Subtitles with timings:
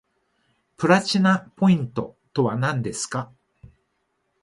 [0.77, 3.31] プラチナポイントとはなんですか